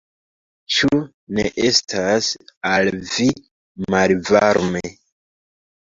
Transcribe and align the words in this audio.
Ĉu 0.75 0.89
ne 1.39 1.45
estas 1.67 2.31
al 2.73 2.91
vi 3.13 3.31
malvarme? 3.95 4.95